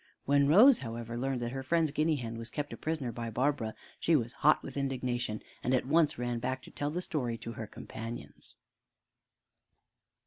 When 0.25 0.47
Rose, 0.47 0.79
however, 0.79 1.15
learned 1.15 1.41
that 1.41 1.51
her 1.51 1.61
friend's 1.61 1.91
guinea 1.91 2.15
hen 2.15 2.35
was 2.39 2.49
kept 2.49 2.73
a 2.73 2.75
prisoner 2.75 3.11
by 3.11 3.29
Barbara, 3.29 3.75
she 3.99 4.15
was 4.15 4.33
hot 4.33 4.63
with 4.63 4.75
indignation, 4.75 5.43
and 5.61 5.75
at 5.75 5.85
once 5.85 6.17
ran 6.17 6.39
back 6.39 6.63
to 6.63 6.71
tell 6.71 6.89
the 6.89 7.03
story 7.03 7.37
to 7.37 7.51
her 7.51 7.67
companions. 7.67 8.55